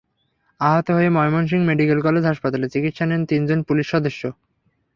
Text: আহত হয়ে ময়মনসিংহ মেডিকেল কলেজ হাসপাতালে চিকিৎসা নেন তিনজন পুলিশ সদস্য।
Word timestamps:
আহত 0.61 0.87
হয়ে 0.91 1.09
ময়মনসিংহ 1.09 1.63
মেডিকেল 1.65 1.99
কলেজ 2.01 2.23
হাসপাতালে 2.25 2.67
চিকিৎসা 2.69 3.05
নেন 3.05 3.21
তিনজন 3.25 3.59
পুলিশ 3.63 3.85
সদস্য। 3.91 4.21